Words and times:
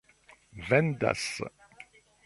vendas 0.71 1.23